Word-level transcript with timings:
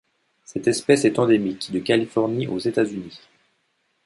Cette 0.45 0.67
espèce 0.67 1.05
est 1.05 1.19
endémique 1.19 1.71
de 1.71 1.77
Californie 1.77 2.47
aux 2.47 2.57
États-Unis.. 2.57 3.21